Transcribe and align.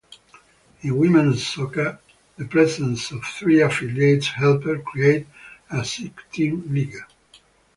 In 0.81 0.97
women's 0.97 1.45
soccer, 1.45 1.99
the 2.35 2.45
presence 2.45 3.11
of 3.11 3.23
three 3.23 3.61
affiliates 3.61 4.29
helped 4.29 4.65
create 4.83 5.27
a 5.69 5.85
six-team 5.85 6.63
league. 6.73 6.97